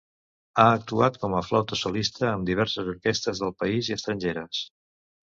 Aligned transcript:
Ha 0.61 0.63
actuat 0.75 1.17
com 1.25 1.33
a 1.39 1.41
flauta 1.49 1.77
solista 1.81 2.25
amb 2.29 2.47
diverses 2.47 2.89
orquestres 2.93 3.41
del 3.43 3.53
país 3.59 3.91
i 3.91 3.95
estrangeres. 3.97 4.63